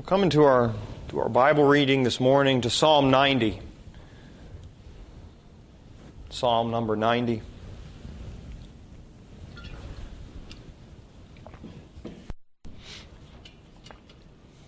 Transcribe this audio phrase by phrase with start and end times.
[0.00, 0.72] We're coming to our,
[1.10, 3.60] to our Bible reading this morning to Psalm 90.
[6.30, 7.42] Psalm number 90.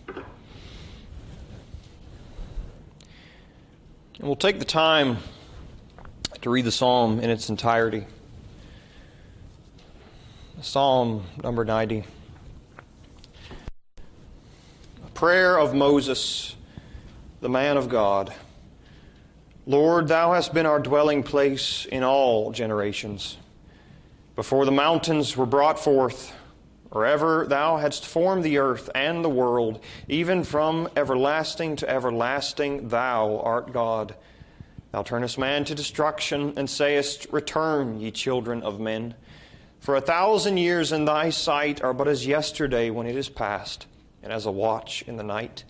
[0.07, 0.25] And
[4.21, 5.17] we'll take the time
[6.43, 8.05] to read the psalm in its entirety.
[10.61, 12.05] Psalm number 90.
[15.23, 16.57] Prayer of Moses,
[17.41, 18.35] the man of God.
[19.67, 23.37] Lord, thou hast been our dwelling place in all generations.
[24.35, 26.35] Before the mountains were brought forth,
[26.91, 32.89] or ever thou hadst formed the earth and the world, even from everlasting to everlasting,
[32.89, 34.17] thou art God.
[34.91, 39.15] Thou turnest man to destruction, and sayest, Return, ye children of men.
[39.79, 43.87] For a thousand years in thy sight are but as yesterday when it is past
[44.23, 45.65] and as a watch in the night.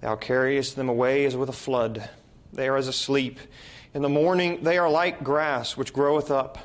[0.00, 2.08] Thou carriest them away as with a flood.
[2.52, 3.38] They are as asleep.
[3.92, 6.58] In the morning they are like grass which groweth up.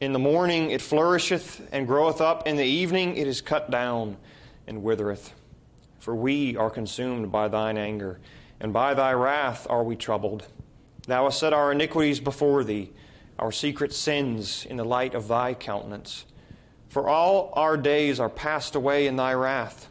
[0.00, 2.46] In the morning it flourisheth and groweth up.
[2.46, 4.16] In the evening it is cut down
[4.66, 5.32] and withereth.
[6.00, 8.18] For we are consumed by thine anger,
[8.58, 10.46] and by thy wrath are we troubled.
[11.06, 12.90] Thou hast set our iniquities before thee,
[13.38, 16.24] our secret sins in the light of thy countenance.
[16.88, 19.88] For all our days are passed away in thy wrath.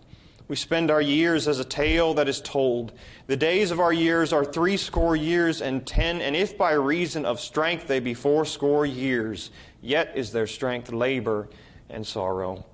[0.51, 2.91] We spend our years as a tale that is told.
[3.27, 7.39] The days of our years are threescore years and ten, and if by reason of
[7.39, 9.49] strength they be fourscore years,
[9.81, 11.47] yet is their strength labor
[11.89, 12.65] and sorrow.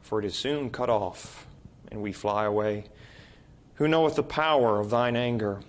[0.00, 1.46] For it is soon cut off,
[1.90, 2.86] and we fly away.
[3.74, 5.60] Who knoweth the power of thine anger?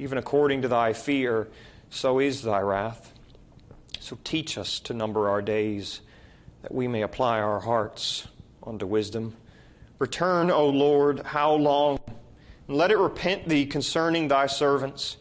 [0.00, 1.46] Even according to thy fear,
[1.88, 3.12] so is thy wrath.
[4.00, 6.00] So teach us to number our days,
[6.62, 8.26] that we may apply our hearts
[8.66, 9.36] unto wisdom.
[10.02, 12.00] Return, O Lord, how long?
[12.66, 15.16] And let it repent thee concerning thy servants,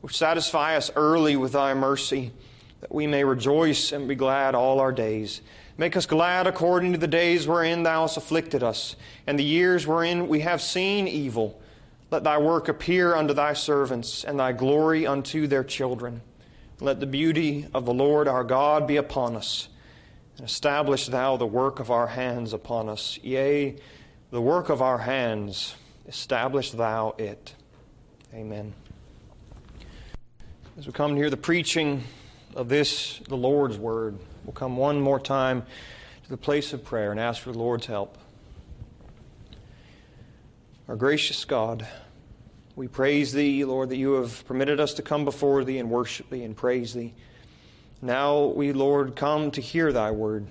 [0.00, 2.32] which satisfy us early with thy mercy,
[2.80, 5.42] that we may rejoice and be glad all our days.
[5.76, 9.86] Make us glad according to the days wherein thou hast afflicted us, and the years
[9.86, 11.60] wherein we have seen evil.
[12.10, 16.22] Let thy work appear unto thy servants, and thy glory unto their children.
[16.80, 19.68] Let the beauty of the Lord our God be upon us,
[20.38, 23.18] and establish thou the work of our hands upon us.
[23.22, 23.76] Yea,
[24.32, 25.74] the work of our hands,
[26.08, 27.54] establish thou it.
[28.32, 28.72] Amen.
[30.78, 32.02] As we come to hear the preaching
[32.56, 35.66] of this, the Lord's word, we'll come one more time
[36.24, 38.16] to the place of prayer and ask for the Lord's help.
[40.88, 41.86] Our gracious God,
[42.74, 46.30] we praise Thee, Lord, that you have permitted us to come before Thee and worship
[46.30, 47.12] Thee and praise Thee.
[48.00, 50.46] Now we, Lord, come to hear Thy word.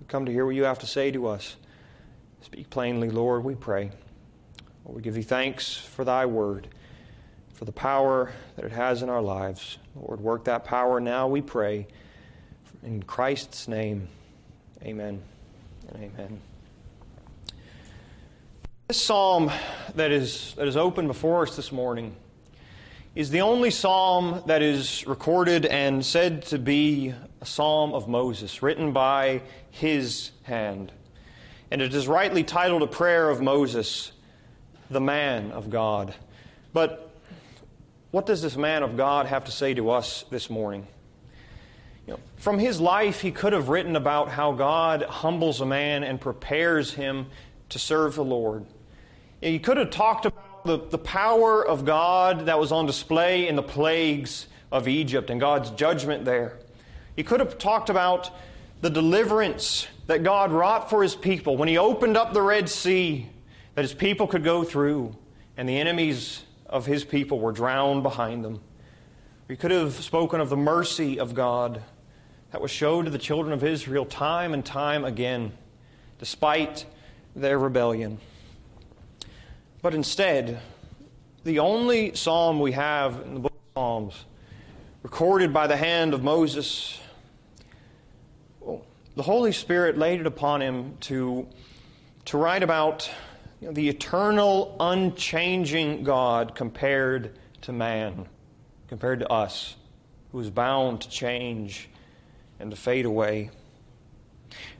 [0.00, 1.56] We come to hear what you have to say to us.
[2.40, 3.90] Speak plainly, Lord, we pray.
[4.84, 6.68] Lord, we give thee thanks for thy word,
[7.52, 9.78] for the power that it has in our lives.
[9.94, 11.86] Lord, work that power now, we pray.
[12.82, 14.08] In Christ's name,
[14.82, 15.20] amen
[15.88, 16.40] and amen.
[18.86, 19.50] This psalm
[19.96, 22.14] that is, that is open before us this morning
[23.14, 28.62] is the only psalm that is recorded and said to be a psalm of Moses,
[28.62, 30.92] written by his hand
[31.70, 34.12] and it is rightly titled A Prayer of Moses,
[34.90, 36.14] the man of God.
[36.72, 37.10] But
[38.10, 40.86] what does this man of God have to say to us this morning?
[42.06, 46.04] You know, from his life, he could have written about how God humbles a man
[46.04, 47.26] and prepares him
[47.68, 48.64] to serve the Lord.
[49.42, 53.56] He could have talked about the, the power of God that was on display in
[53.56, 56.58] the plagues of Egypt and God's judgment there.
[57.14, 58.30] He could have talked about
[58.80, 63.28] the deliverance that God wrought for his people when he opened up the Red Sea
[63.74, 65.14] that his people could go through,
[65.56, 68.60] and the enemies of his people were drowned behind them.
[69.46, 71.82] We could have spoken of the mercy of God
[72.50, 75.52] that was showed to the children of Israel time and time again,
[76.18, 76.86] despite
[77.36, 78.18] their rebellion.
[79.82, 80.58] But instead,
[81.44, 84.24] the only psalm we have in the book of Psalms,
[85.02, 86.98] recorded by the hand of Moses,
[89.18, 91.44] the Holy Spirit laid it upon him to,
[92.26, 93.10] to write about
[93.60, 98.28] you know, the eternal, unchanging God compared to man,
[98.86, 99.74] compared to us,
[100.30, 101.88] who is bound to change
[102.60, 103.50] and to fade away.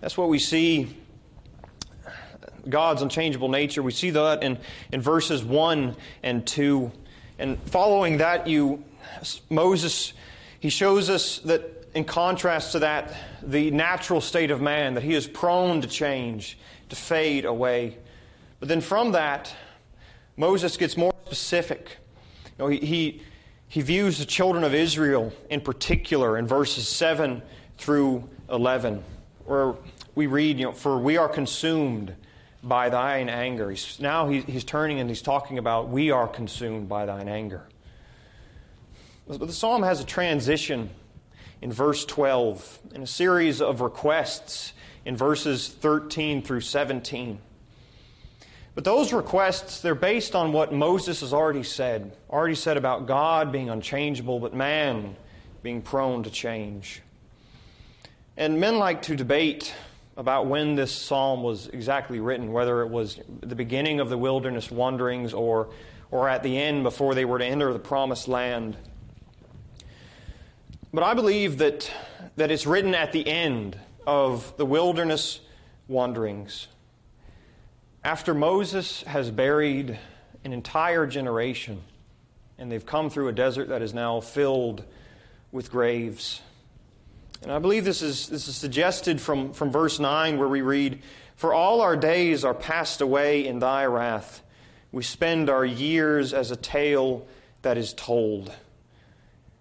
[0.01, 0.97] That's what we see
[2.69, 3.83] God's unchangeable nature.
[3.83, 4.61] We see that in,
[4.93, 6.93] in verses 1 and 2.
[7.41, 8.85] And following that, you
[9.51, 10.13] Moses,
[10.61, 13.13] he shows us that in contrast to that,
[13.43, 16.57] the natural state of man, that he is prone to change,
[16.91, 17.99] to fade away.
[18.61, 19.53] But then from that,
[20.37, 21.97] Moses gets more specific.
[22.45, 23.23] You know, he, he,
[23.67, 27.43] he views the children of Israel in particular in verses 7
[27.79, 29.03] through 11,
[29.45, 29.75] where
[30.15, 32.15] we read, you know, For we are consumed
[32.63, 33.71] by thine anger.
[33.71, 37.65] He's, now he, he's turning and he's talking about, We are consumed by thine anger.
[39.27, 40.91] But the psalm has a transition
[41.61, 44.73] in verse 12 and a series of requests
[45.05, 47.39] in verses 13 through 17.
[48.75, 52.17] But those requests, they're based on what Moses has already said.
[52.31, 55.17] Already said about God being unchangeable, but man
[55.63, 57.03] being prone to change.
[58.37, 59.75] And men like to debate
[60.17, 64.71] about when this psalm was exactly written, whether it was the beginning of the wilderness
[64.71, 65.71] wanderings or,
[66.11, 68.77] or at the end before they were to enter the promised land.
[70.93, 71.91] But I believe that,
[72.37, 75.41] that it's written at the end of the wilderness
[75.87, 76.67] wanderings.
[78.03, 79.99] After Moses has buried
[80.45, 81.83] an entire generation,
[82.57, 84.83] and they've come through a desert that is now filled
[85.53, 86.41] with graves.
[87.43, 91.03] And I believe this is, this is suggested from, from verse 9, where we read,
[91.37, 94.43] For all our days are passed away in thy wrath.
[94.91, 97.29] We spend our years as a tale
[97.61, 98.51] that is told.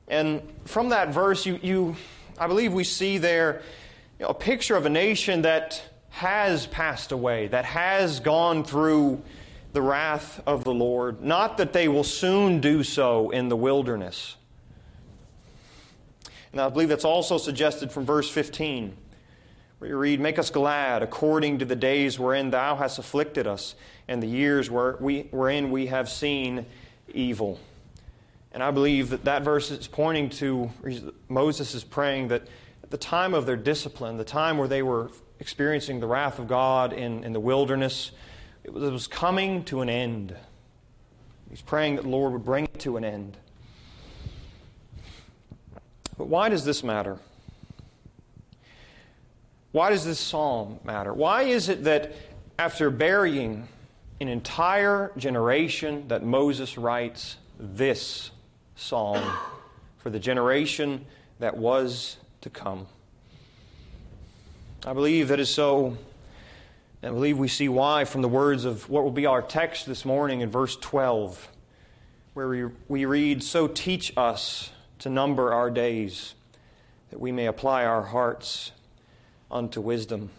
[0.07, 1.95] And from that verse, you, you
[2.37, 3.61] I believe we see there
[4.19, 9.21] you know, a picture of a nation that has passed away, that has gone through
[9.73, 11.21] the wrath of the Lord.
[11.21, 14.35] Not that they will soon do so in the wilderness.
[16.51, 18.95] And I believe that's also suggested from verse 15,
[19.77, 23.75] where you read, Make us glad according to the days wherein thou hast afflicted us,
[24.07, 26.65] and the years wherein we have seen
[27.13, 27.59] evil.
[28.57, 30.71] And I believe that that verse is pointing to,
[31.29, 32.41] Moses is praying that
[32.81, 36.47] at the time of their discipline, the time where they were experiencing the wrath of
[36.47, 38.13] God in, in the wilderness,
[38.63, 40.35] it was, it was coming to an end.
[41.51, 43.37] He's praying that the Lord would bring it to an end.
[46.17, 47.19] But why does this matter?
[49.71, 51.13] Why does this psalm matter?
[51.13, 52.11] Why is it that
[52.57, 53.67] after burying
[54.19, 58.31] an entire generation that Moses writes this
[58.77, 59.21] psalm
[59.97, 61.05] for the generation
[61.39, 62.87] that was to come.
[64.85, 65.97] I believe that is so.
[67.03, 70.03] I believe we see why from the words of what will be our text this
[70.03, 71.47] morning in verse 12,
[72.33, 76.33] where we, we read, So teach us to number our days,
[77.11, 78.71] that we may apply our hearts
[79.51, 80.31] unto wisdom.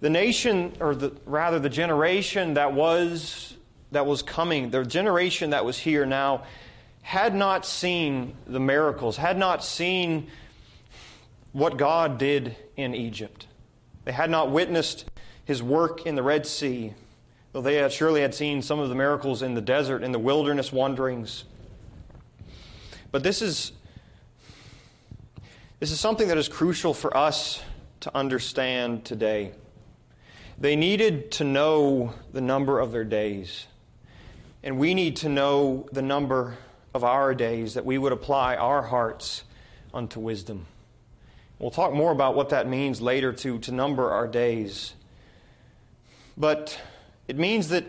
[0.00, 3.56] The nation, or the, rather the generation that was,
[3.92, 6.44] that was coming, the generation that was here now,
[7.02, 10.28] had not seen the miracles, had not seen
[11.52, 13.46] what God did in Egypt.
[14.04, 15.04] They had not witnessed
[15.44, 16.94] his work in the Red Sea,
[17.52, 20.18] though they had surely had seen some of the miracles in the desert, in the
[20.18, 21.44] wilderness wanderings.
[23.10, 23.72] But this is,
[25.80, 27.62] this is something that is crucial for us
[28.00, 29.52] to understand today.
[30.58, 33.66] They needed to know the number of their days,
[34.62, 36.56] and we need to know the number
[36.94, 39.44] of our days that we would apply our hearts
[39.94, 40.66] unto wisdom.
[41.58, 44.94] We'll talk more about what that means later to, to number our days.
[46.36, 46.80] But
[47.28, 47.84] it means that,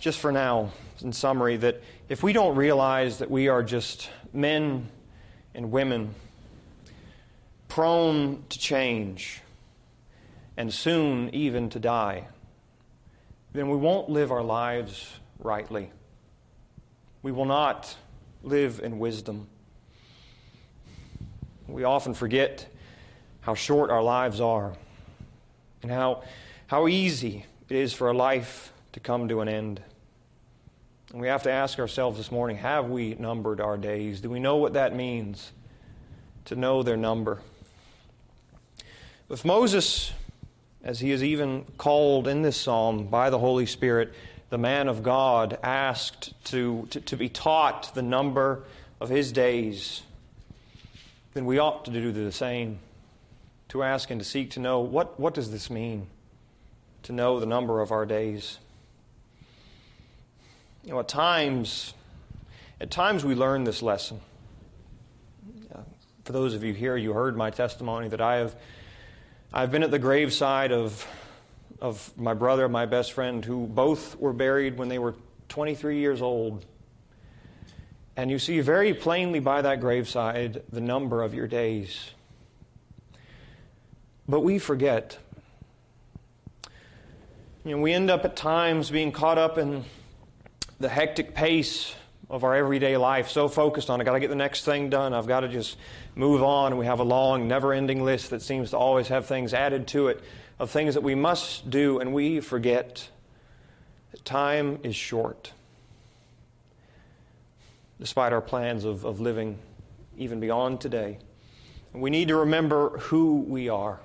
[0.00, 4.88] just for now, in summary, that if we don't realize that we are just men
[5.54, 6.14] and women
[7.68, 9.42] prone to change
[10.56, 12.26] and soon even to die,
[13.52, 15.90] then we won't live our lives rightly.
[17.22, 17.96] We will not
[18.42, 19.46] live in wisdom.
[21.68, 22.66] We often forget
[23.42, 24.72] how short our lives are
[25.82, 26.22] and how,
[26.66, 29.82] how easy it is for a life to come to an end.
[31.12, 34.20] And we have to ask ourselves this morning have we numbered our days?
[34.20, 35.52] Do we know what that means
[36.46, 37.40] to know their number?
[39.28, 40.12] If Moses,
[40.82, 44.12] as he is even called in this psalm by the Holy Spirit,
[44.50, 48.64] the man of God asked to, to, to, be taught the number
[49.00, 50.02] of his days,
[51.34, 52.80] then we ought to do the same,
[53.68, 56.08] to ask and to seek to know what, what does this mean,
[57.04, 58.58] to know the number of our days.
[60.84, 61.94] You know, at times,
[62.80, 64.20] at times we learn this lesson.
[66.24, 68.54] For those of you here, you heard my testimony that I have
[69.52, 71.04] I've been at the graveside of
[71.80, 75.14] of my brother my best friend who both were buried when they were
[75.48, 76.64] 23 years old.
[78.16, 82.10] And you see very plainly by that graveside the number of your days.
[84.28, 85.18] But we forget.
[87.64, 89.84] You know, we end up at times being caught up in
[90.78, 91.94] the hectic pace
[92.28, 95.12] of our everyday life, so focused on, I've got to get the next thing done.
[95.12, 95.76] I've got to just
[96.14, 96.76] move on.
[96.76, 100.08] We have a long, never ending list that seems to always have things added to
[100.08, 100.22] it
[100.60, 103.08] of things that we must do, and we forget
[104.12, 105.54] that time is short.
[107.98, 109.58] Despite our plans of, of living
[110.18, 111.16] even beyond today,
[111.94, 114.00] we need to remember who we are,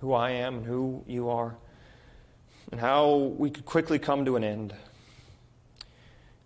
[0.00, 1.56] who I am, and who you are,
[2.70, 4.72] and how we could quickly come to an end.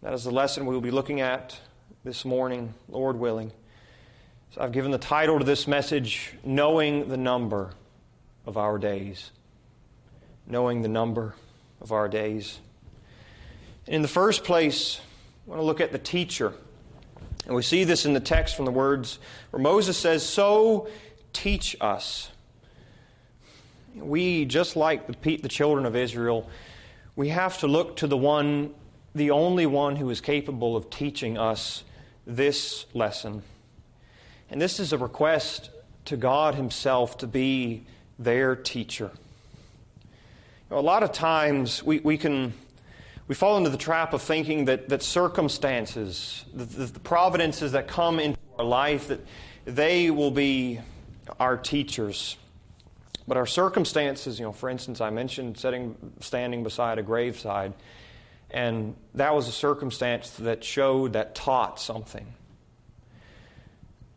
[0.01, 1.61] That is the lesson we will be looking at
[2.05, 3.53] this morning, Lord willing.
[4.53, 7.75] So I've given the title to this message, Knowing the Number
[8.47, 9.31] of Our Days.
[10.47, 11.35] Knowing the Number
[11.81, 12.59] of Our Days.
[13.87, 15.01] In the first place,
[15.47, 16.53] I want to look at the teacher.
[17.47, 19.19] And we see this in the text from the words
[19.51, 20.89] where Moses says, So
[21.33, 22.31] teach us.
[23.95, 26.49] We, just like the, the children of Israel,
[27.17, 28.75] we have to look to the one
[29.15, 31.85] the only one who is capable of teaching us
[32.27, 33.43] this lesson.
[34.51, 35.71] And this is a request
[36.07, 37.87] to God Himself to be
[38.19, 39.11] their teacher.
[40.71, 42.55] You know, a lot of times we, we can
[43.27, 47.89] we fall into the trap of thinking that, that circumstances, the, the, the providences that
[47.89, 49.21] come into our life, that
[49.65, 50.81] they will be
[51.41, 52.37] our teachers.
[53.27, 57.73] But our circumstances, you know, for instance, I mentioned sitting, standing beside a graveside.
[58.51, 62.27] And that was a circumstance that showed, that taught something.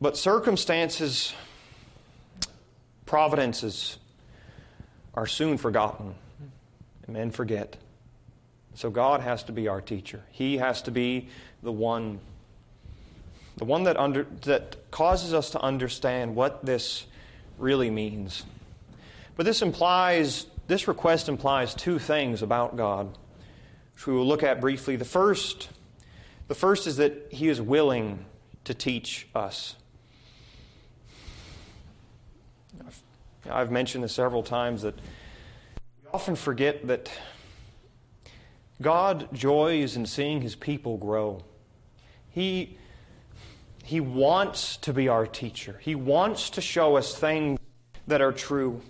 [0.01, 1.33] But circumstances,
[3.07, 3.97] providences,
[5.15, 6.13] are soon forgotten.
[7.05, 7.77] And men forget.
[8.75, 10.21] So God has to be our teacher.
[10.29, 11.29] He has to be
[11.63, 12.19] the one,
[13.55, 17.07] the one that, under, that causes us to understand what this
[17.57, 18.43] really means.
[19.35, 23.17] But this implies, this request implies two things about God
[23.97, 24.95] which we will look at briefly.
[24.95, 25.69] The first,
[26.47, 28.23] the first is that he is willing
[28.65, 29.75] to teach us.
[33.49, 37.11] I've, mentioned this several times that we often forget that
[38.81, 41.43] God joys in seeing his people grow.
[42.29, 42.77] He,
[43.83, 45.79] he wants to be our teacher.
[45.81, 47.59] He wants to show us things
[48.07, 48.81] that are true.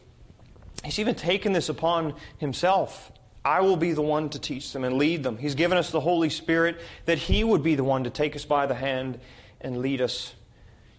[0.83, 3.11] He's even taken this upon himself.
[3.47, 5.37] I will be the one to teach them and lead them.
[5.37, 8.43] He's given us the Holy Spirit that He would be the one to take us
[8.43, 9.21] by the hand
[9.61, 10.35] and lead us.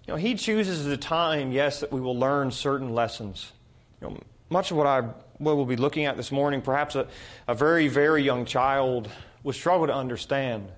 [0.08, 3.52] Know, He chooses the time, yes, that we will learn certain lessons.
[4.00, 5.02] You know, much of what I
[5.38, 7.06] what we'll be looking at this morning, perhaps a,
[7.46, 9.08] a very, very young child
[9.44, 10.68] will struggle to understand.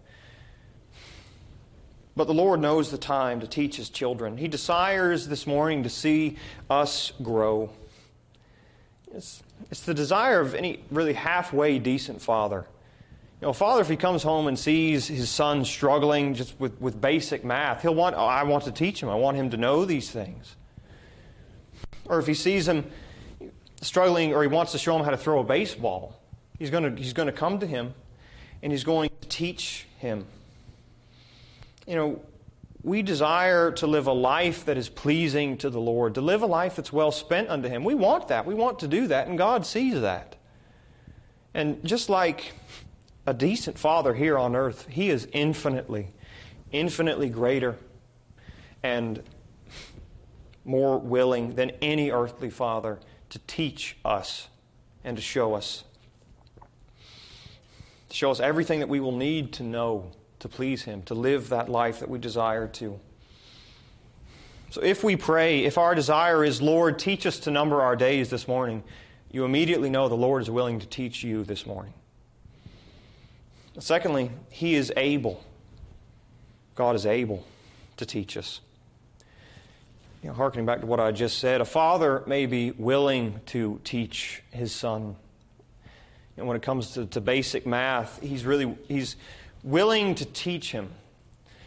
[2.14, 4.36] But the Lord knows the time to teach His children.
[4.36, 6.36] He desires this morning to see
[6.68, 7.70] us grow.
[9.14, 12.66] It's, it's the desire of any really halfway decent father.
[13.40, 17.00] You know, father, if he comes home and sees his son struggling just with, with
[17.00, 19.08] basic math, he'll want, oh, I want to teach him.
[19.08, 20.56] I want him to know these things.
[22.04, 22.84] Or if he sees him
[23.80, 26.20] struggling or he wants to show him how to throw a baseball,
[26.58, 27.94] he's going to, he's going to come to him
[28.62, 30.26] and he's going to teach him.
[31.86, 32.22] You know,
[32.82, 36.46] we desire to live a life that is pleasing to the Lord, to live a
[36.46, 37.84] life that's well spent unto Him.
[37.84, 38.46] We want that.
[38.46, 40.36] We want to do that, and God sees that.
[41.52, 42.52] And just like
[43.30, 46.08] a decent father here on earth, He is infinitely,
[46.72, 47.76] infinitely greater
[48.82, 49.22] and
[50.64, 54.48] more willing than any earthly father to teach us
[55.04, 55.84] and to show us.
[58.08, 60.10] To show us everything that we will need to know
[60.40, 62.98] to please Him, to live that life that we desire to.
[64.70, 68.28] So if we pray, if our desire is, Lord, teach us to number our days
[68.28, 68.82] this morning,
[69.30, 71.94] you immediately know the Lord is willing to teach you this morning.
[73.80, 75.42] Secondly, He is able.
[76.74, 77.44] God is able
[77.96, 78.60] to teach us.
[80.22, 83.80] You know, harkening back to what I just said, a father may be willing to
[83.84, 85.16] teach his son.
[86.36, 89.16] And when it comes to, to basic math, he's really he's
[89.62, 90.90] willing to teach him.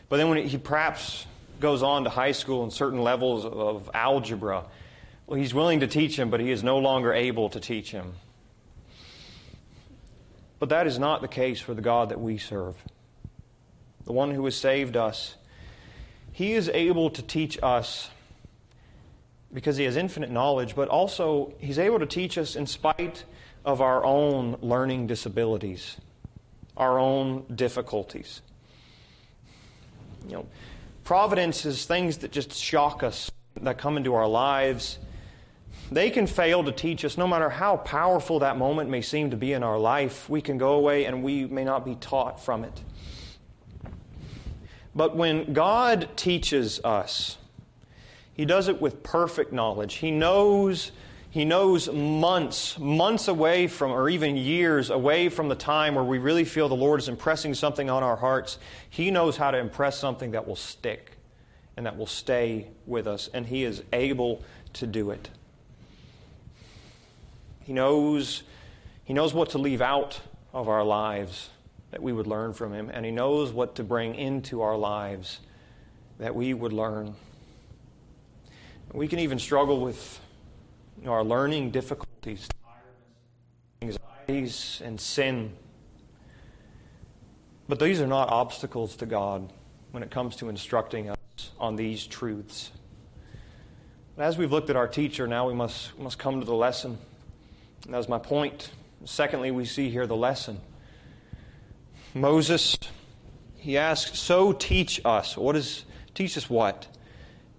[0.08, 1.26] But then when he perhaps
[1.60, 4.66] goes on to high school and certain levels of algebra,
[5.26, 8.14] well, he's willing to teach him, but he is no longer able to teach him.
[10.64, 12.78] But that is not the case for the God that we serve.
[14.06, 15.36] The one who has saved us,
[16.32, 18.10] he is able to teach us
[19.54, 23.26] because he has infinite knowledge, but also he's able to teach us in spite
[23.66, 25.98] of our own learning disabilities
[26.78, 28.42] our own difficulties.
[30.30, 30.46] You know,
[31.04, 33.30] providence is things that just shock us,
[33.60, 34.98] that come into our lives.
[35.92, 39.38] They can fail to teach us, no matter how powerful that moment may seem to
[39.38, 42.64] be in our life, we can go away and we may not be taught from
[42.64, 42.82] it.
[44.96, 47.38] But when God teaches us,
[48.34, 49.96] He does it with perfect knowledge.
[49.96, 50.92] He knows,
[51.30, 56.20] he knows months, months away from, or even years away from the time where we
[56.20, 58.60] really feel the Lord is impressing something on our hearts.
[58.90, 61.18] He knows how to impress something that will stick
[61.76, 65.30] and that will stay with us, and He is able to do it.
[67.64, 68.44] He knows,
[69.06, 70.20] he knows what to leave out
[70.54, 71.50] of our lives
[71.92, 75.40] that we would learn from Him, and He knows what to bring into our lives
[76.18, 77.16] that we would learn.
[78.92, 80.20] We can even struggle with
[81.00, 82.48] you know, our learning difficulties,
[83.82, 85.54] anxieties, and sin.
[87.68, 89.54] But these are not obstacles to God
[89.92, 91.18] when it comes to instructing us
[91.60, 92.72] on these truths.
[94.18, 96.98] As we've looked at our teacher, now we must, must come to the lesson.
[97.90, 98.72] That was my point.
[99.04, 100.62] Secondly, we see here the lesson.
[102.14, 102.78] Moses,
[103.58, 105.36] he asks, So teach us.
[105.36, 106.88] What is, teach us what?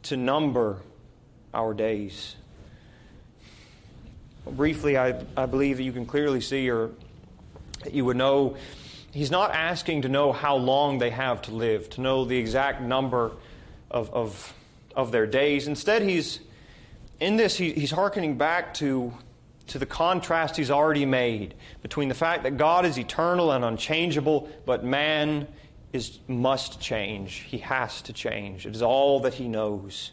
[0.04, 0.80] To number
[1.52, 2.36] our days.
[4.44, 6.90] Well, briefly, I, I believe that you can clearly see, or
[7.82, 8.56] that you would know,
[9.12, 12.80] he's not asking to know how long they have to live, to know the exact
[12.80, 13.32] number
[13.90, 14.54] of, of,
[14.96, 15.68] of their days.
[15.68, 16.40] Instead, he's,
[17.20, 19.12] in this, he, he's hearkening back to
[19.68, 24.48] to the contrast he's already made between the fact that God is eternal and unchangeable,
[24.66, 25.48] but man
[25.92, 27.46] is, must change.
[27.48, 28.66] He has to change.
[28.66, 30.10] It is all that he knows.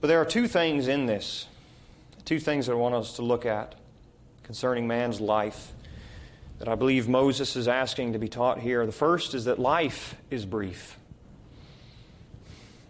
[0.00, 1.46] But there are two things in this,
[2.24, 3.74] two things that I want us to look at
[4.42, 5.72] concerning man's life
[6.58, 8.84] that I believe Moses is asking to be taught here.
[8.84, 10.98] The first is that life is brief.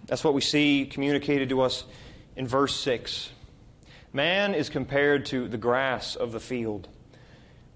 [0.07, 1.85] That's what we see communicated to us
[2.35, 3.31] in verse 6.
[4.13, 6.89] Man is compared to the grass of the field.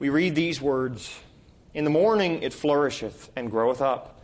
[0.00, 1.16] We read these words
[1.72, 4.20] In the morning it flourisheth and groweth up,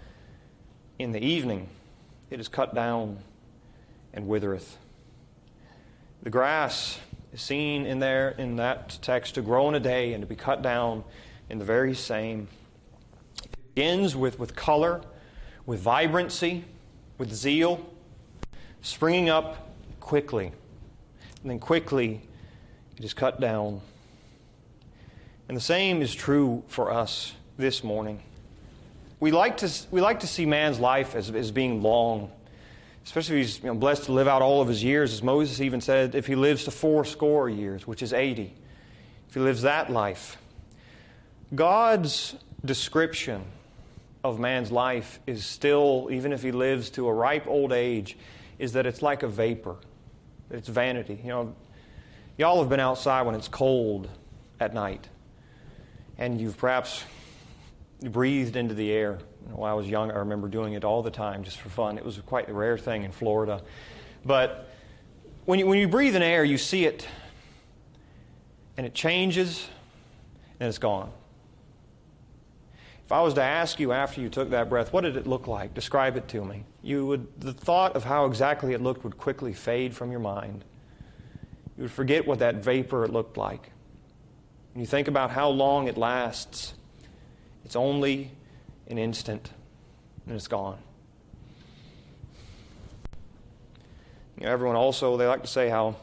[0.98, 1.68] in the evening
[2.28, 3.18] it is cut down
[4.12, 4.76] and withereth.
[6.24, 6.98] The grass
[7.32, 10.34] is seen in there in that text to grow in a day and to be
[10.34, 11.04] cut down
[11.48, 12.48] in the very same.
[13.44, 15.00] It begins with, with color,
[15.64, 16.64] with vibrancy,
[17.18, 17.86] with zeal,
[18.82, 19.68] springing up
[20.00, 20.50] quickly
[21.42, 22.20] and then quickly
[22.96, 23.80] it is cut down.
[25.48, 28.22] And the same is true for us this morning.
[29.18, 32.30] We like to, we like to see man's life as, as being long,
[33.04, 35.12] especially if he's you know, blessed to live out all of his years.
[35.12, 38.54] As Moses even said, if he lives to four score years, which is 80,
[39.28, 40.38] if he lives that life.
[41.54, 43.44] God's description
[44.22, 48.16] of man's life is still, even if he lives to a ripe old age,
[48.58, 49.76] is that it's like a vapor.
[50.50, 51.20] It's vanity.
[51.22, 51.56] You know,
[52.36, 54.08] y'all have been outside when it's cold
[54.58, 55.08] at night,
[56.18, 57.04] and you've perhaps
[58.02, 59.18] breathed into the air.
[59.52, 61.98] When I was young, I remember doing it all the time just for fun.
[61.98, 63.62] It was quite a rare thing in Florida.
[64.24, 64.70] But
[65.44, 67.06] when you, when you breathe in air, you see it,
[68.76, 69.68] and it changes,
[70.58, 71.12] and it's gone.
[73.10, 75.48] If I was to ask you after you took that breath, what did it look
[75.48, 75.74] like?
[75.74, 76.62] Describe it to me.
[76.80, 80.64] You would, the thought of how exactly it looked would quickly fade from your mind.
[81.76, 83.72] You would forget what that vapor looked like.
[84.74, 86.74] When you think about how long it lasts,
[87.64, 88.30] it's only
[88.86, 89.50] an instant
[90.26, 90.78] and it's gone.
[94.38, 95.96] You know, everyone also, they like to say how,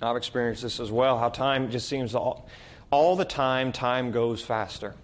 [0.00, 2.48] I've experienced this as well, how time just seems all,
[2.92, 4.94] all the time, time goes faster.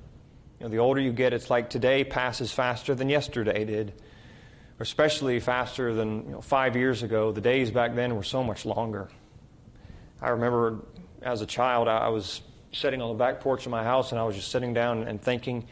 [0.58, 3.92] You know, the older you get, it's like today passes faster than yesterday did,
[4.78, 7.30] or especially faster than you know, five years ago.
[7.30, 9.08] The days back then were so much longer.
[10.20, 10.80] I remember
[11.22, 12.42] as a child, I was
[12.72, 15.22] sitting on the back porch of my house and I was just sitting down and
[15.22, 15.64] thinking,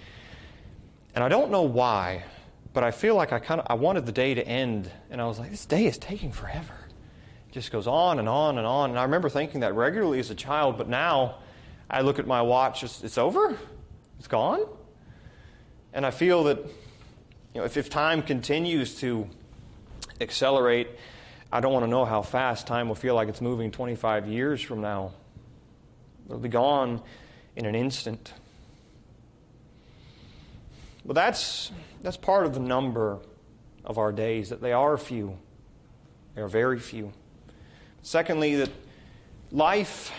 [1.15, 2.25] and I don't know why,
[2.73, 5.27] but I feel like I kind of I wanted the day to end, and I
[5.27, 6.75] was like, this day is taking forever.
[7.49, 8.91] It just goes on and on and on.
[8.91, 11.39] And I remember thinking that regularly as a child, but now
[11.91, 13.59] I look at my watch, it's, it's over.
[14.19, 14.67] It's gone.
[15.93, 19.29] And I feel that you know, if, if time continues to
[20.21, 20.89] accelerate,
[21.53, 24.61] I don't want to know how fast time will feel like it's moving 25 years
[24.61, 25.13] from now.
[26.27, 27.01] It'll be gone
[27.55, 28.33] in an instant.
[31.05, 31.71] But that's,
[32.03, 33.21] that's part of the number
[33.85, 35.39] of our days, that they are few.
[36.35, 37.13] They are very few.
[38.03, 38.71] Secondly, that
[39.53, 40.13] life,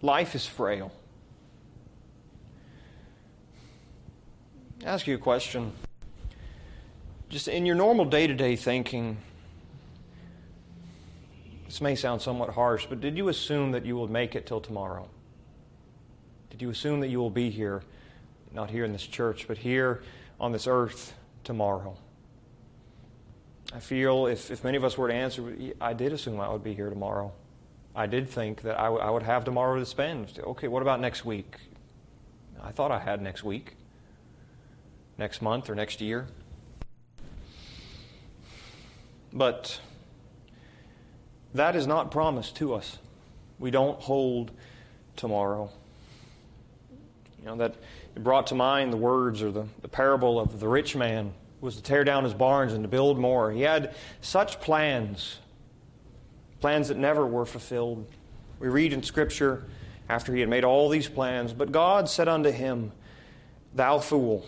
[0.00, 0.92] life is frail.
[4.86, 5.72] Ask you a question.
[7.28, 9.18] Just in your normal day to day thinking,
[11.66, 14.60] this may sound somewhat harsh, but did you assume that you will make it till
[14.60, 15.08] tomorrow?
[16.50, 17.82] Did you assume that you will be here,
[18.52, 20.02] not here in this church, but here
[20.38, 21.98] on this earth tomorrow?
[23.74, 26.62] I feel if, if many of us were to answer, I did assume I would
[26.62, 27.32] be here tomorrow.
[27.96, 30.38] I did think that I, w- I would have tomorrow to spend.
[30.38, 31.56] Okay, what about next week?
[32.62, 33.74] I thought I had next week,
[35.18, 36.26] next month, or next year.
[39.32, 39.80] But
[41.54, 42.98] that is not promised to us.
[43.58, 44.50] We don't hold
[45.16, 45.70] tomorrow.
[47.40, 47.74] You know, that
[48.14, 51.76] it brought to mind the words or the, the parable of the rich man was
[51.76, 53.50] to tear down his barns and to build more.
[53.50, 55.38] He had such plans,
[56.60, 58.06] plans that never were fulfilled.
[58.60, 59.64] We read in Scripture
[60.08, 62.92] after he had made all these plans, but God said unto him,
[63.74, 64.46] Thou fool,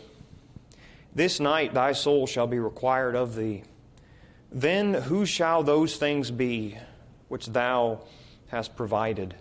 [1.15, 3.65] this night thy soul shall be required of thee.
[4.51, 6.79] Then who shall those things be
[7.29, 8.01] which thou
[8.49, 9.35] hast provided?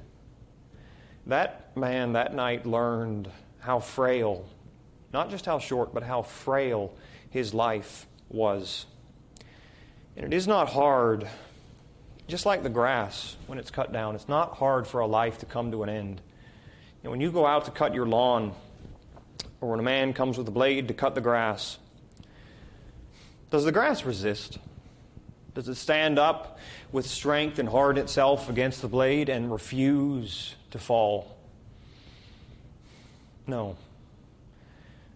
[1.26, 4.46] That man that night learned how frail,
[5.14, 6.94] not just how short, but how frail
[7.30, 8.86] his life was.
[10.16, 11.28] And it is not hard,
[12.28, 15.46] just like the grass when it's cut down, it's not hard for a life to
[15.46, 16.22] come to an end.
[17.04, 18.54] And when you go out to cut your lawn,
[19.62, 21.78] or when a man comes with a blade to cut the grass,
[23.50, 24.58] does the grass resist?
[25.54, 26.60] Does it stand up
[26.92, 31.36] with strength and harden itself against the blade and refuse to fall?
[33.48, 33.78] No.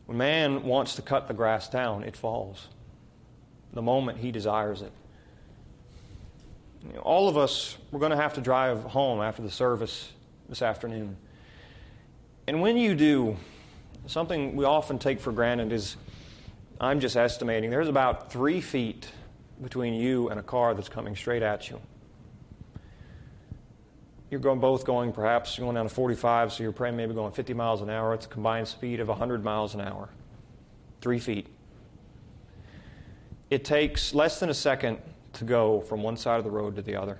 [0.05, 2.67] When man wants to cut the grass down, it falls
[3.73, 4.91] the moment he desires it.
[6.87, 10.11] You know, all of us, we're going to have to drive home after the service
[10.49, 11.15] this afternoon.
[12.47, 13.37] And when you do,
[14.07, 15.95] something we often take for granted is
[16.79, 19.07] I'm just estimating there's about three feet
[19.61, 21.79] between you and a car that's coming straight at you.
[24.31, 27.33] You're going, both going perhaps you're going down to 45, so you're probably maybe going
[27.33, 28.13] 50 miles an hour.
[28.13, 30.09] It's a combined speed of 100 miles an hour.
[31.01, 31.47] Three feet.
[33.49, 34.99] It takes less than a second
[35.33, 37.19] to go from one side of the road to the other.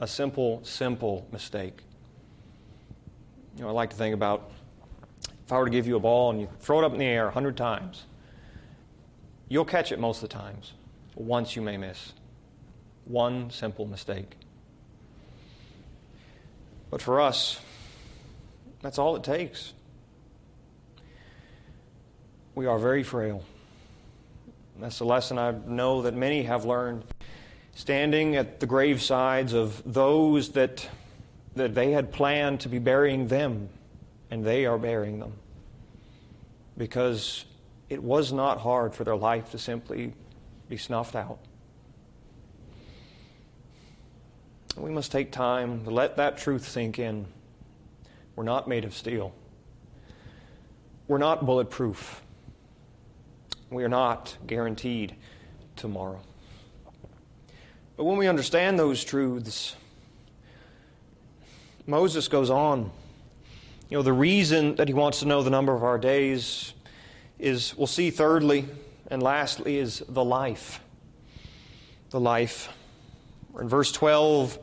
[0.00, 1.82] A simple, simple mistake.
[3.56, 4.50] You know, I like to think about
[5.46, 7.04] if I were to give you a ball and you throw it up in the
[7.04, 8.04] air 100 times,
[9.48, 10.72] you'll catch it most of the times.
[11.14, 12.12] Once you may miss.
[13.04, 14.36] One simple mistake.
[16.90, 17.60] But for us,
[18.82, 19.72] that's all it takes.
[22.56, 23.44] We are very frail.
[24.80, 27.04] That's the lesson I know that many have learned
[27.74, 30.88] standing at the gravesides of those that,
[31.54, 33.68] that they had planned to be burying them,
[34.30, 35.32] and they are bearing them.
[36.76, 37.44] Because
[37.88, 40.12] it was not hard for their life to simply
[40.68, 41.38] be snuffed out.
[44.76, 47.26] We must take time to let that truth sink in.
[48.34, 49.32] We're not made of steel.
[51.08, 52.20] We're not bulletproof.
[53.70, 55.16] We are not guaranteed
[55.76, 56.20] tomorrow.
[57.96, 59.76] But when we understand those truths,
[61.86, 62.90] Moses goes on.
[63.88, 66.74] You know, the reason that he wants to know the number of our days
[67.38, 68.64] is, we'll see thirdly,
[69.12, 70.80] and lastly is the life.
[72.10, 72.68] The life.
[73.60, 74.58] In verse 12,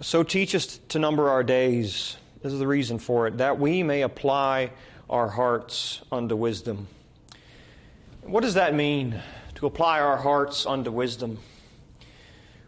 [0.00, 2.16] so teach us to number our days.
[2.40, 4.70] This is the reason for it, that we may apply
[5.10, 6.86] our hearts unto wisdom.
[8.22, 9.20] What does that mean,
[9.56, 11.40] to apply our hearts unto wisdom?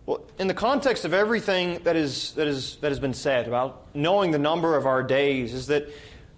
[0.06, 3.86] Well, in the context of everything that, is, that, is, that has been said about
[3.94, 5.88] knowing the number of our days, is that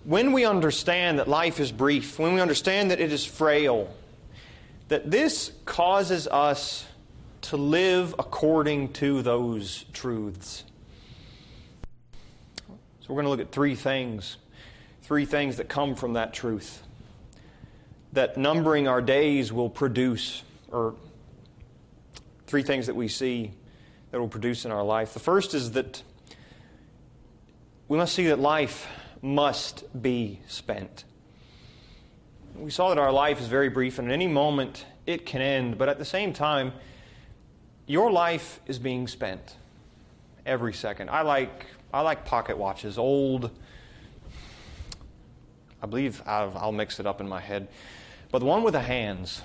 [0.04, 3.92] when we understand that life is brief, when we understand that it is frail,
[4.86, 6.86] that this causes us
[7.42, 10.62] to live according to those truths.
[12.68, 14.36] So we're going to look at three things,
[15.02, 16.82] three things that come from that truth.
[18.12, 20.94] That numbering our days will produce, or
[22.46, 23.52] three things that we see
[24.10, 25.14] that will produce in our life.
[25.14, 26.02] The first is that
[27.88, 28.86] we must see that life
[29.22, 31.04] must be spent.
[32.56, 35.78] We saw that our life is very brief, and at any moment it can end,
[35.78, 36.72] but at the same time,
[37.86, 39.56] your life is being spent
[40.44, 41.10] every second.
[41.10, 43.50] I like, I like pocket watches, old,
[45.82, 47.68] I believe I've, I'll mix it up in my head,
[48.30, 49.42] but the one with the hands.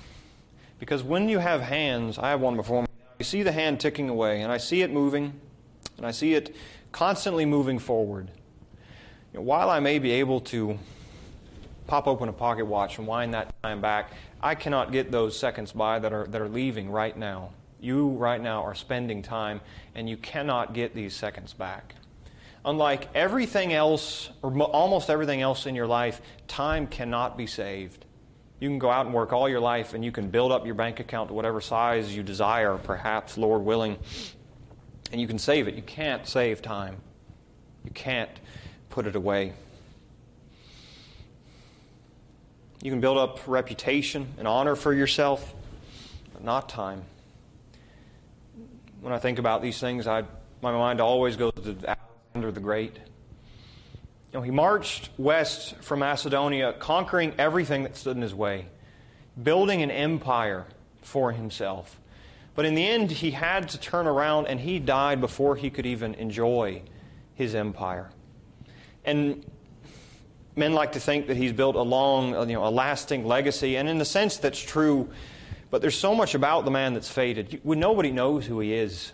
[0.80, 2.86] Because when you have hands, I have one before
[3.22, 5.40] you see the hand ticking away, and I see it moving,
[5.98, 6.56] and I see it
[6.92, 8.32] constantly moving forward.
[9.32, 10.80] You know, while I may be able to
[11.86, 15.72] pop open a pocket watch and wind that time back, I cannot get those seconds
[15.72, 17.52] by that are, that are leaving right now.
[17.80, 19.62] You right now are spending time,
[19.94, 21.94] and you cannot get these seconds back.
[22.66, 28.04] Unlike everything else, or almost everything else in your life, time cannot be saved.
[28.62, 30.76] You can go out and work all your life, and you can build up your
[30.76, 33.98] bank account to whatever size you desire, perhaps, Lord willing,
[35.12, 35.74] and you can save it.
[35.74, 36.98] You can't save time,
[37.84, 38.30] you can't
[38.92, 39.54] put it away.
[42.84, 45.56] You can build up reputation and honor for yourself,
[46.32, 47.02] but not time.
[49.02, 50.22] When I think about these things, I,
[50.62, 53.00] my mind always goes to Alexander the Great.
[54.32, 58.68] You know, he marched west from Macedonia, conquering everything that stood in his way,
[59.42, 60.68] building an empire
[61.02, 62.00] for himself.
[62.56, 65.86] But in the end, he had to turn around and he died before he could
[65.86, 66.82] even enjoy
[67.36, 68.10] his empire.
[69.04, 69.46] And
[70.56, 73.90] men like to think that he's built a long, you know, a lasting legacy, and
[73.90, 75.10] in the sense that's true.
[75.70, 77.60] But there's so much about the man that's faded.
[77.64, 79.12] When Nobody knows who he is.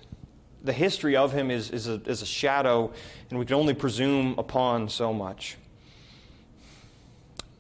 [0.64, 2.92] The history of him is, is, a, is a shadow,
[3.30, 5.58] and we can only presume upon so much.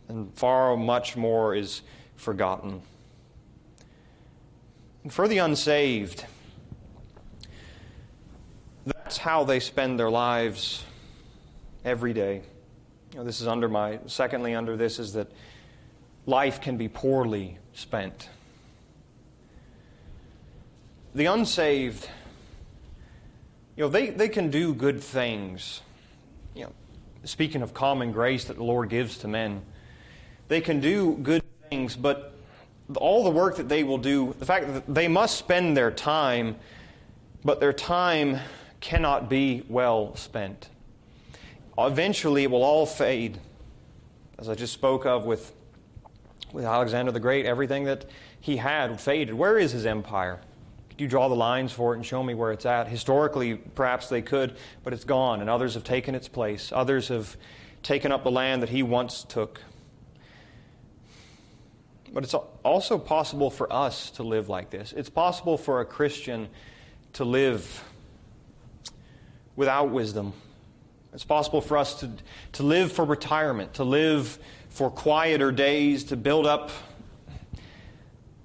[0.08, 1.82] And far much more is
[2.16, 2.82] forgotten.
[5.04, 6.26] And for the unsaved,
[8.86, 10.84] that's how they spend their lives
[11.86, 12.42] every day.
[13.14, 15.32] You know, this is under my, secondly, under this is that
[16.26, 18.30] life can be poorly spent.
[21.16, 22.10] The unsaved,
[23.78, 25.82] you know, they, they can do good things.
[26.54, 26.74] You know,
[27.24, 29.62] speaking of common grace that the Lord gives to men,
[30.50, 32.34] they can do good things, but
[32.98, 36.58] all the work that they will do, the fact that they must spend their time,
[37.46, 38.40] but their time
[38.82, 40.70] cannot be well spent
[41.78, 43.40] eventually it will all fade.
[44.38, 45.54] As I just spoke of with,
[46.52, 48.06] with Alexander the Great, everything that
[48.40, 49.36] he had faded.
[49.36, 50.40] Where is his empire?
[50.98, 52.88] You draw the lines for it and show me where it's at?
[52.88, 56.72] Historically, perhaps they could, but it's gone, and others have taken its place.
[56.74, 57.38] Others have
[57.84, 59.62] taken up the land that he once took.
[62.12, 64.94] But it's also possible for us to live like this.
[64.94, 66.50] It's possible for a Christian
[67.14, 67.84] to live
[69.56, 70.34] without wisdom
[71.18, 72.12] it's possible for us to,
[72.52, 74.38] to live for retirement, to live
[74.70, 76.70] for quieter days, to build up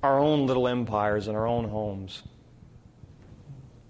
[0.02, 2.22] our own little empires in our own homes,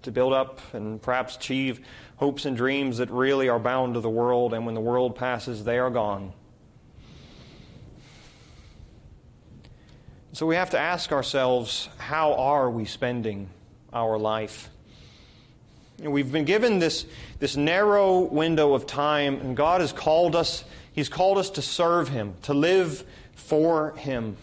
[0.03, 1.79] to build up and perhaps achieve
[2.17, 5.63] hopes and dreams that really are bound to the world, and when the world passes,
[5.63, 6.31] they are gone.
[10.33, 13.49] So we have to ask ourselves how are we spending
[13.91, 14.69] our life?
[15.99, 17.05] We've been given this,
[17.39, 20.63] this narrow window of time, and God has called us.
[20.91, 23.03] He's called us to serve Him, to live
[23.35, 24.37] for Him.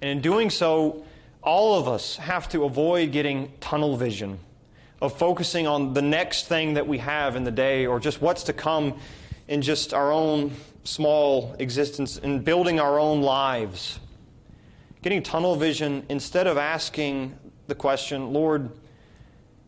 [0.00, 1.04] And in doing so,
[1.42, 4.38] all of us have to avoid getting tunnel vision
[5.00, 8.44] of focusing on the next thing that we have in the day or just what's
[8.44, 8.98] to come
[9.48, 10.52] in just our own
[10.84, 13.98] small existence and building our own lives.
[15.02, 18.70] Getting tunnel vision instead of asking the question, Lord,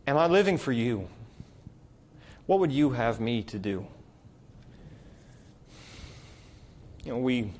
[0.05, 1.07] Am I living for you?
[2.45, 3.87] What would you have me to do?
[7.05, 7.51] You know, we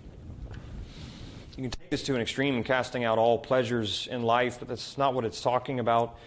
[1.56, 4.68] you can take this to an extreme in casting out all pleasures in life, but
[4.68, 6.18] that's not what it's talking about.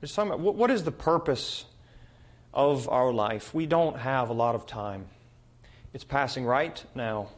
[0.00, 1.64] It's talking about what is the purpose
[2.54, 3.52] of our life?
[3.52, 5.06] We don't have a lot of time.
[5.92, 7.30] It's passing right now.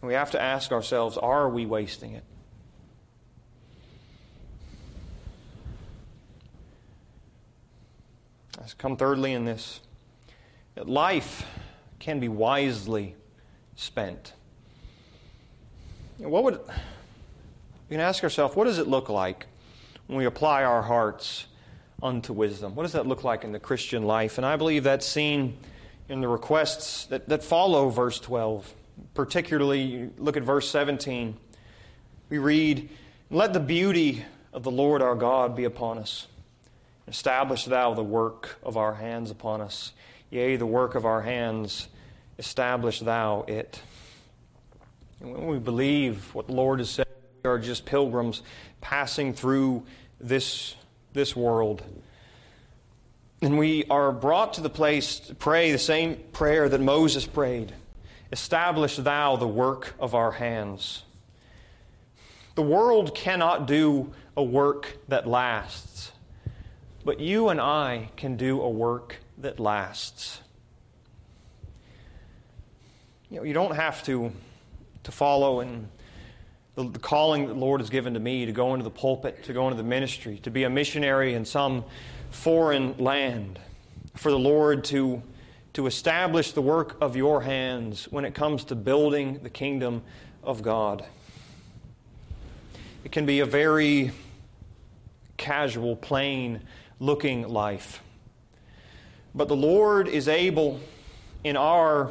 [0.00, 2.24] we have to ask ourselves are we wasting it?
[8.58, 9.80] Let's come thirdly in this
[10.76, 11.44] life
[11.98, 13.16] can be wisely
[13.74, 14.34] spent.
[16.18, 16.60] What would
[17.88, 19.46] we can ask ourselves, what does it look like
[20.10, 21.46] when we apply our hearts
[22.02, 22.74] unto wisdom?
[22.74, 24.38] What does that look like in the Christian life?
[24.38, 25.56] And I believe that's seen
[26.08, 28.74] in the requests that, that follow verse 12.
[29.14, 31.36] Particularly, look at verse 17.
[32.28, 32.88] We read,
[33.30, 36.26] Let the beauty of the Lord our God be upon us
[37.06, 39.92] Establish thou the work of our hands upon us.
[40.30, 41.88] Yea, the work of our hands,
[42.38, 43.80] establish thou it.
[45.20, 47.06] And when we believe what the Lord has said,
[47.42, 48.42] we are just pilgrims
[48.80, 49.84] passing through
[50.20, 50.74] this,
[51.12, 51.82] this world.
[53.42, 57.72] And we are brought to the place to pray the same prayer that Moses prayed
[58.32, 61.02] Establish thou the work of our hands.
[62.54, 66.12] The world cannot do a work that lasts.
[67.04, 70.40] But you and I can do a work that lasts.
[73.30, 74.32] You know, you don't have to,
[75.04, 75.88] to follow in
[76.84, 79.52] the calling that the Lord has given to me to go into the pulpit, to
[79.52, 81.84] go into the ministry, to be a missionary in some
[82.30, 83.58] foreign land,
[84.16, 85.22] for the Lord to,
[85.74, 90.02] to establish the work of your hands when it comes to building the kingdom
[90.42, 91.04] of God.
[93.04, 94.12] It can be a very
[95.36, 96.60] casual, plain
[96.98, 98.02] looking life.
[99.34, 100.80] But the Lord is able
[101.44, 102.10] in our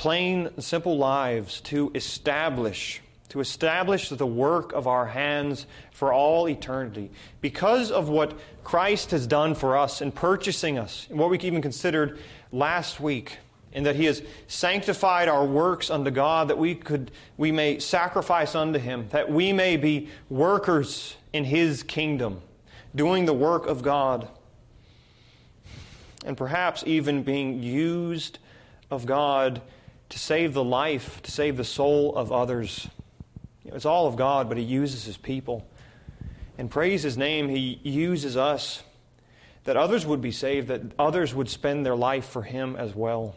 [0.00, 7.10] plain, simple lives to establish to establish the work of our hands for all eternity.
[7.40, 11.62] Because of what Christ has done for us in purchasing us, and what we even
[11.62, 12.18] considered
[12.50, 13.36] last week,
[13.72, 18.54] in that He has sanctified our works unto God, that we could we may sacrifice
[18.54, 22.40] unto Him, that we may be workers in His kingdom,
[22.96, 24.26] doing the work of God,
[26.24, 28.38] and perhaps even being used
[28.90, 29.60] of God
[30.10, 32.88] to save the life, to save the soul of others.
[33.64, 35.66] You know, it's all of God, but He uses His people.
[36.58, 38.82] And praise His name, He uses us
[39.64, 43.34] that others would be saved, that others would spend their life for Him as well.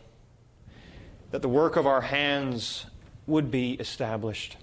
[1.31, 2.85] That the work of our hands
[3.25, 4.57] would be established,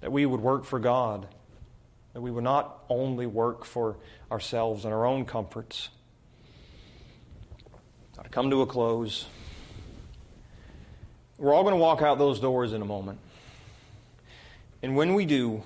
[0.00, 1.26] that we would work for God,
[2.12, 3.96] that we would not only work for
[4.30, 5.88] ourselves and our own comforts.
[8.18, 9.26] I come to a close.
[11.42, 13.18] We're all going to walk out those doors in a moment.
[14.80, 15.64] And when we do,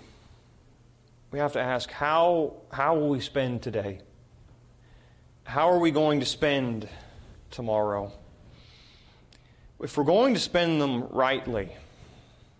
[1.30, 4.00] we have to ask how, how will we spend today?
[5.44, 6.88] How are we going to spend
[7.50, 8.10] tomorrow?
[9.78, 11.68] If we're going to spend them rightly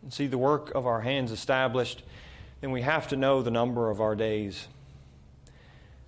[0.02, 2.02] and see the work of our hands established,
[2.60, 4.68] then we have to know the number of our days.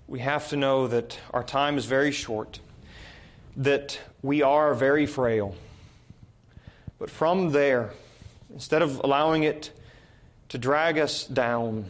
[0.07, 2.61] We have to know that our time is very short,
[3.57, 5.55] that we are very frail.
[6.99, 7.91] But from there,
[8.53, 9.71] instead of allowing it
[10.49, 11.85] to drag us down.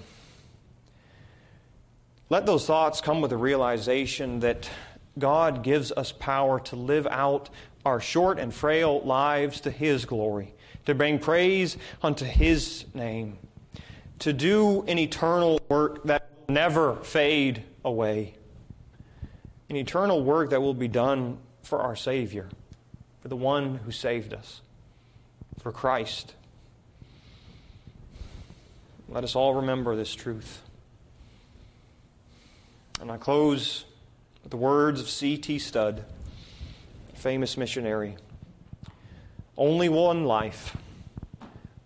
[2.29, 4.69] Let those thoughts come with a realization that
[5.19, 7.49] God gives us power to live out
[7.85, 10.55] our short and frail lives to His glory,
[10.87, 13.39] to bring praise unto His name,
[14.19, 18.35] to do an eternal work that will never fade away,
[19.71, 22.49] an eternal work that will be done for our Savior,
[23.23, 24.61] for the one who saved us,
[25.61, 26.35] for Christ.
[29.09, 30.63] Let us all remember this truth.
[33.01, 33.85] And I close
[34.43, 35.59] with the words of C.T.
[35.59, 36.05] Studd,
[37.15, 38.17] famous missionary.
[39.57, 40.77] Only one life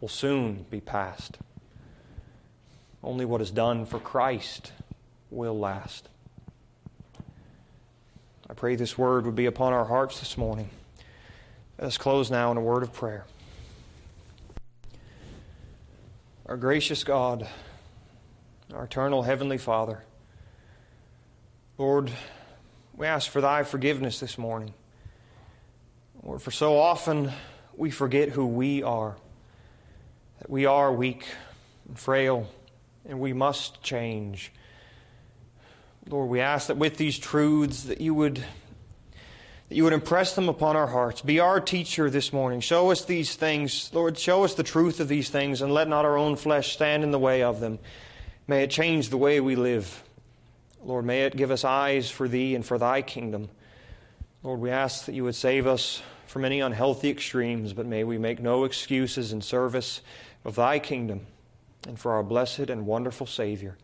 [0.00, 1.38] will soon be past.
[3.02, 4.72] Only what is done for Christ
[5.30, 6.08] will last.
[8.48, 10.70] I pray this word would be upon our hearts this morning.
[11.78, 13.24] Let us close now in a word of prayer.
[16.46, 17.46] Our gracious God,
[18.74, 20.02] our eternal Heavenly Father,
[21.78, 22.10] Lord,
[22.96, 24.74] we ask for Thy forgiveness this morning.
[26.20, 27.30] Lord, for so often
[27.76, 29.14] we forget who we are,
[30.40, 31.26] that we are weak
[31.86, 32.50] and frail,
[33.08, 34.50] and we must change.
[36.08, 38.44] Lord, we ask that with these truths that you would
[39.72, 41.22] that you would impress them upon our hearts.
[41.22, 42.60] Be our teacher this morning.
[42.60, 43.90] Show us these things.
[43.94, 47.02] Lord, show us the truth of these things, and let not our own flesh stand
[47.02, 47.78] in the way of them.
[48.46, 50.02] May it change the way we live.
[50.84, 53.48] Lord, may it give us eyes for Thee and for Thy kingdom.
[54.42, 58.18] Lord, we ask that you would save us from any unhealthy extremes, but may we
[58.18, 60.02] make no excuses in service
[60.44, 61.24] of Thy kingdom
[61.88, 63.78] and for our blessed and wonderful Savior.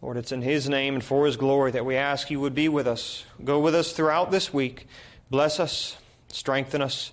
[0.00, 2.68] Lord, it's in His name and for His glory that we ask you would be
[2.68, 3.24] with us.
[3.44, 4.86] Go with us throughout this week.
[5.30, 5.96] Bless us,
[6.28, 7.12] strengthen us,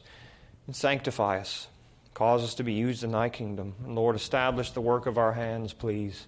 [0.68, 1.68] and sanctify us.
[2.14, 3.74] Cause us to be used in Thy kingdom.
[3.84, 6.28] And Lord, establish the work of our hands, please.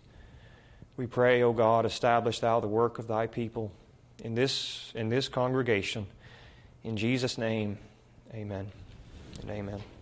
[0.97, 3.71] We pray, O God, establish Thou the work of Thy people
[4.23, 6.07] in this, in this congregation.
[6.83, 7.77] In Jesus' name,
[8.33, 8.71] amen
[9.41, 9.96] and amen.